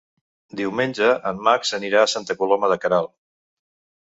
Diumenge 0.61 1.09
en 1.31 1.43
Max 1.49 1.75
anirà 1.79 2.01
a 2.05 2.09
Santa 2.15 2.37
Coloma 2.41 2.71
de 2.73 2.79
Queralt. 2.87 3.15